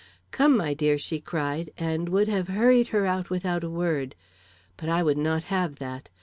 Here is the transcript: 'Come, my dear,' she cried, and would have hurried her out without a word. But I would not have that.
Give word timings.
'Come, 0.31 0.57
my 0.57 0.73
dear,' 0.73 0.97
she 0.97 1.19
cried, 1.21 1.69
and 1.77 2.09
would 2.09 2.27
have 2.27 2.47
hurried 2.47 2.87
her 2.87 3.05
out 3.05 3.29
without 3.29 3.63
a 3.63 3.69
word. 3.69 4.15
But 4.75 4.89
I 4.89 5.03
would 5.03 5.15
not 5.19 5.43
have 5.53 5.75
that. 5.75 6.09